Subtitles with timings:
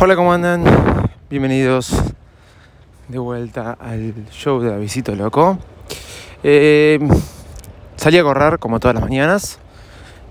[0.00, 0.62] Hola, ¿cómo andan?
[1.28, 1.90] Bienvenidos
[3.08, 5.58] de vuelta al show de Visito Loco.
[6.44, 7.00] Eh,
[7.96, 9.58] salí a correr como todas las mañanas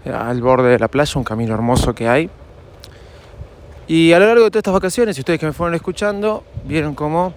[0.06, 2.30] eh, al borde de la playa, un camino hermoso que hay.
[3.90, 6.96] Y a lo largo de todas estas vacaciones, y ustedes que me fueron escuchando, vieron
[6.96, 7.34] cómo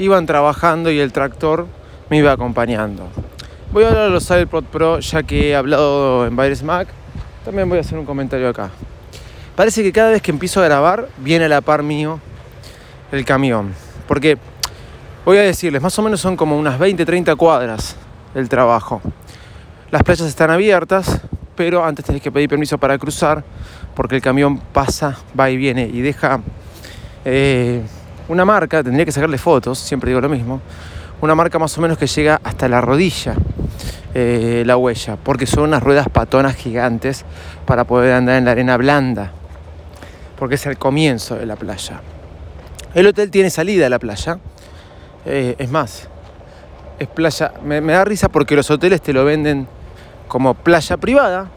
[0.00, 1.68] iban trabajando y el tractor
[2.10, 3.06] me iba acompañando.
[3.72, 6.88] Voy a hablar de los iPod Pro ya que he hablado en Virus Mac.
[7.44, 8.70] También voy a hacer un comentario acá.
[9.56, 12.18] Parece que cada vez que empiezo a grabar viene a la par mío
[13.12, 13.72] el camión.
[14.08, 14.36] Porque
[15.24, 17.94] voy a decirles, más o menos son como unas 20-30 cuadras
[18.34, 19.00] el trabajo.
[19.92, 21.20] Las playas están abiertas,
[21.54, 23.44] pero antes tenés que pedir permiso para cruzar
[23.94, 26.40] porque el camión pasa, va y viene y deja
[27.24, 27.80] eh,
[28.26, 30.60] una marca, tendría que sacarle fotos, siempre digo lo mismo,
[31.20, 33.36] una marca más o menos que llega hasta la rodilla
[34.14, 37.24] eh, la huella, porque son unas ruedas patonas gigantes
[37.66, 39.30] para poder andar en la arena blanda
[40.38, 42.00] porque es el comienzo de la playa.
[42.94, 44.38] El hotel tiene salida a la playa,
[45.26, 46.08] eh, es más,
[46.98, 49.66] es playa, me, da risa porque los hoteles te lo venden
[50.28, 51.50] como playa privada,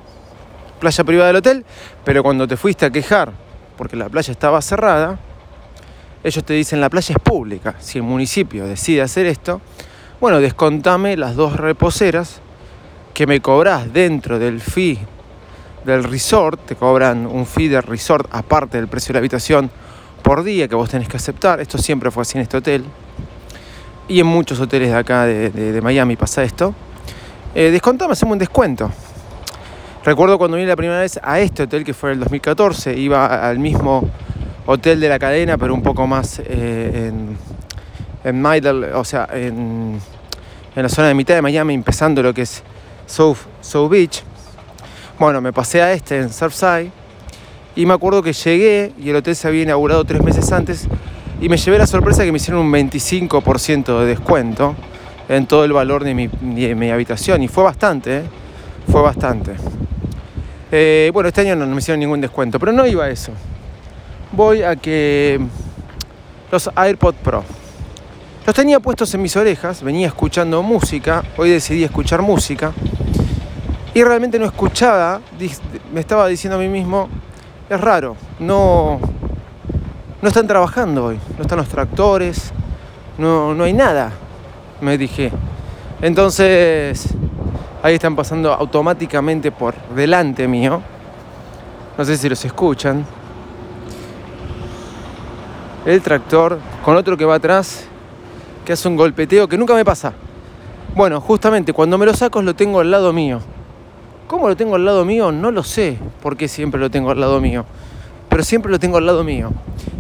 [0.80, 1.66] playa privada del hotel,
[2.04, 3.32] pero cuando te fuiste a quejar
[3.78, 5.20] porque la playa estaba cerrada,
[6.24, 7.76] ellos te dicen la playa es pública.
[7.80, 9.62] Si el municipio decide hacer esto,
[10.20, 12.42] bueno, descontame las dos reposeras
[13.14, 15.00] que me cobrás dentro del fee
[15.88, 19.72] del resort, te cobran un fee de resort aparte del precio de la habitación
[20.22, 21.62] por día que vos tenés que aceptar.
[21.62, 22.84] Esto siempre fue así en este hotel.
[24.10, 26.76] Y en muchos hoteles de acá de, Miami pasa esto.
[27.56, 28.92] Eh, descontame, hacemos un descuento.
[30.04, 33.58] Recuerdo cuando vine la primera vez a este hotel, que fue el 2014, iba al
[33.60, 34.10] mismo
[34.66, 37.38] hotel de la cadena, pero un poco más eh, en,
[38.24, 38.46] en
[38.94, 40.00] o sea, en,
[40.76, 42.62] en, la zona de mitad de Miami, empezando lo que es
[43.06, 44.24] South, South Beach.
[45.20, 46.92] Bueno, me pasé a este en Surfside
[47.76, 50.88] y me acuerdo que llegué y el hotel se había inaugurado tres meses antes
[51.42, 54.76] y me llevé la sorpresa que me hicieron un 25% de descuento
[55.28, 58.24] en todo el valor de mi, habitación y fue bastante, ¿eh?
[58.92, 59.56] fue bastante.
[60.72, 63.32] Eh, bueno, este año no, me hicieron ningún descuento, pero no iba a eso.
[64.34, 65.40] Voy a que
[66.52, 67.44] los AirPods Pro.
[68.46, 72.72] Los tenía puestos en mis orejas, venía escuchando música, hoy decidí escuchar música
[73.98, 75.22] y realmente no escuchaba,
[75.92, 77.10] me estaba diciendo a mí mismo,
[77.68, 79.00] es raro, no,
[80.22, 82.54] no están trabajando hoy, no están los tractores,
[83.18, 84.12] no, no hay nada,
[84.82, 85.32] me dije.
[86.00, 87.08] Entonces,
[87.82, 90.80] ahí están pasando automáticamente por delante mío.
[91.98, 93.04] No sé si los escuchan.
[95.88, 97.88] El tractor con otro que va atrás,
[98.64, 100.14] que hace un golpeteo que nunca me pasa.
[100.94, 103.42] Bueno, justamente cuando me lo saco lo tengo al lado mío.
[104.28, 105.32] ¿Cómo lo tengo al lado mío?
[105.32, 107.66] No lo sé por qué siempre lo tengo al lado mío.
[108.28, 109.52] Pero siempre lo tengo al lado mío.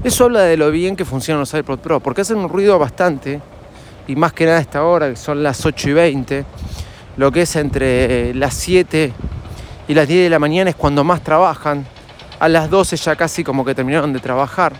[0.03, 3.39] Eso habla de lo bien que funcionan los iPod Pro, porque hacen un ruido bastante,
[4.05, 6.45] y más que nada a esta hora, que son las 8 y 20,
[7.15, 9.13] lo que es entre las 7
[9.87, 11.87] y las 10 de la mañana es cuando más trabajan.
[12.37, 14.73] A las 12 ya casi como que terminaron de trabajar.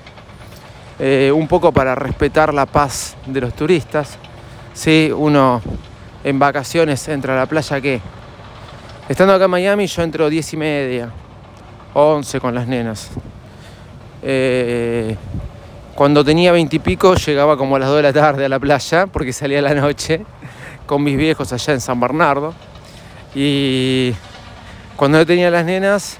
[0.99, 4.17] Eh, un poco para respetar la paz de los turistas.
[4.73, 5.61] Sí, uno
[6.25, 8.01] en vacaciones entra a la playa que
[9.09, 11.09] Estando acá en Miami, yo entro 10 y media,
[11.93, 13.09] 11 con las nenas.
[14.21, 15.15] Eh,
[15.95, 18.59] cuando tenía 20 y pico, llegaba como a las 2 de la tarde a la
[18.59, 20.25] playa, porque salía la noche
[20.85, 22.53] con mis viejos allá en San Bernardo.
[23.33, 24.13] Y
[24.97, 26.17] cuando yo tenía las nenas,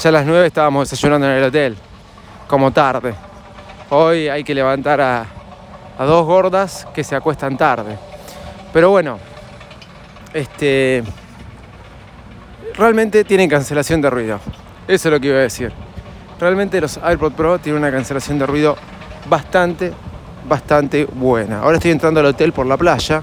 [0.00, 1.76] ya a las 9 estábamos desayunando en el hotel,
[2.46, 3.14] como tarde.
[3.88, 5.26] Hoy hay que levantar a,
[5.98, 7.98] a dos gordas que se acuestan tarde.
[8.72, 9.18] Pero bueno,
[10.32, 11.02] este
[12.74, 14.40] realmente tienen cancelación de ruido.
[14.88, 15.72] Eso es lo que iba a decir.
[16.40, 18.76] Realmente los AirPods Pro tienen una cancelación de ruido
[19.28, 19.92] bastante,
[20.48, 21.60] bastante buena.
[21.60, 23.22] Ahora estoy entrando al hotel por la playa.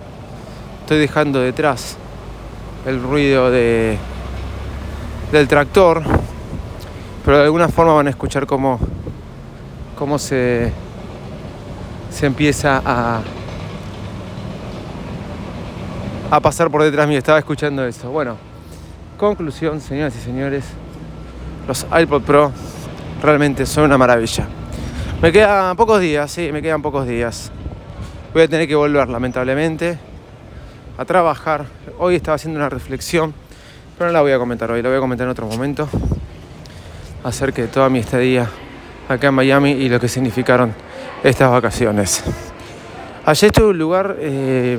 [0.82, 1.98] Estoy dejando detrás
[2.86, 3.98] el ruido de,
[5.32, 6.04] del tractor.
[7.26, 8.80] Pero de alguna forma van a escuchar cómo,
[9.98, 10.72] cómo se,
[12.10, 13.22] se empieza a,
[16.32, 17.18] a pasar por detrás mío.
[17.18, 18.10] Estaba escuchando eso.
[18.12, 18.38] Bueno,
[19.18, 20.64] Conclusión, señoras y señores,
[21.68, 22.52] los iPod Pro
[23.20, 24.48] realmente son una maravilla.
[25.24, 27.52] Me quedan pocos días, sí, me quedan pocos días.
[28.32, 29.98] Voy a tener que volver, lamentablemente,
[31.00, 31.66] a trabajar.
[31.98, 33.34] Hoy estaba haciendo una reflexión,
[33.98, 35.90] pero no la voy a comentar hoy, la voy a comentar en otro momento,
[37.24, 38.48] acerca de toda mi estadía
[39.10, 40.76] acá en Miami y lo que significaron
[41.24, 42.24] estas vacaciones.
[43.26, 44.78] Ayer estuve en un lugar, eh,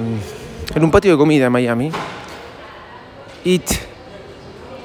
[0.76, 1.90] en un patio de comida en Miami.
[3.43, 3.88] It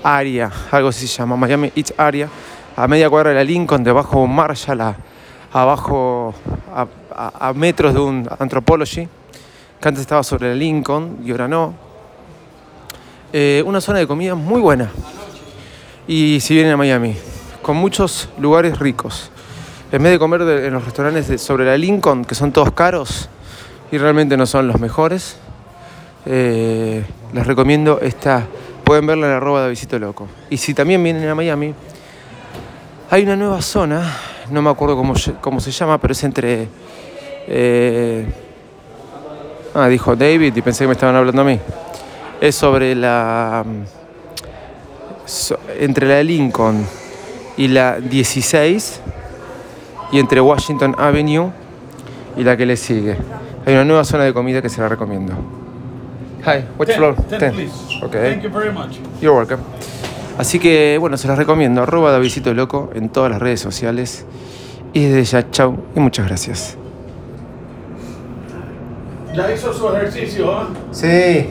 [0.04, 2.28] Area, algo así se llama, Miami Eats Area,
[2.76, 4.96] a media cuadra de la Lincoln, debajo de un Marshall, a-
[5.52, 6.34] abajo
[6.76, 9.08] a, metros de un Anthropology,
[9.80, 11.74] que antes estaba sobre la Lincoln y ahora no.
[13.32, 14.90] Eh, una zona de comida muy buena.
[16.08, 17.16] Y si vienen a Miami,
[17.62, 19.30] con muchos lugares ricos.
[19.92, 23.30] En vez de comer en los restaurantes sobre la Lincoln, que son todos caros
[23.92, 25.38] y realmente no son los mejores,
[26.26, 28.48] eh, les recomiendo esta.
[28.84, 30.28] Pueden verla en arroba de Visito Loco.
[30.50, 31.74] Y si también vienen a Miami,
[33.10, 34.12] hay una nueva zona,
[34.50, 36.68] no me acuerdo cómo, cómo se llama, pero es entre.
[37.48, 38.26] eh,
[39.74, 41.60] ah, dijo David y pensé que me estaban hablando a mí.
[42.42, 43.64] Es sobre la.
[45.80, 46.86] entre la Lincoln
[47.56, 49.02] y la 16
[50.12, 51.52] y entre Washington Avenue
[52.36, 53.18] y la que le sigue.
[53.66, 55.63] Hay una nueva zona de comida que se la recomiendo.
[56.46, 57.16] Hi, which Ten, floor?
[57.30, 57.54] ten, Ten.
[57.54, 57.72] please.
[58.04, 58.32] Okay.
[58.32, 58.98] Thank you very much.
[59.22, 59.62] You're welcome.
[60.38, 61.84] Así que bueno, se las recomiendo.
[61.84, 64.26] Arroba Davidcito Loco en todas las redes sociales.
[64.94, 66.78] Y desde ya, chau y muchas gracias.
[69.34, 70.68] Ya hizo su ejercicio, ¿ah?
[70.92, 71.50] Sí.